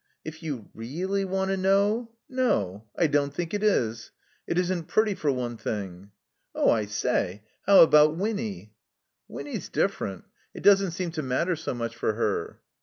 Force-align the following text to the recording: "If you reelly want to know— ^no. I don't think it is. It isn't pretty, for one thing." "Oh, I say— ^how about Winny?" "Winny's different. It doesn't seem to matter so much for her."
"If 0.25 0.41
you 0.41 0.71
reelly 0.73 1.25
want 1.25 1.51
to 1.51 1.57
know— 1.57 2.09
^no. 2.31 2.85
I 2.97 3.05
don't 3.05 3.31
think 3.31 3.53
it 3.53 3.61
is. 3.61 4.09
It 4.47 4.57
isn't 4.57 4.85
pretty, 4.87 5.13
for 5.13 5.31
one 5.31 5.57
thing." 5.57 6.09
"Oh, 6.55 6.71
I 6.71 6.85
say— 6.87 7.43
^how 7.67 7.83
about 7.83 8.17
Winny?" 8.17 8.73
"Winny's 9.27 9.69
different. 9.69 10.23
It 10.55 10.63
doesn't 10.63 10.93
seem 10.93 11.11
to 11.11 11.21
matter 11.21 11.55
so 11.55 11.75
much 11.75 11.95
for 11.95 12.13
her." 12.13 12.61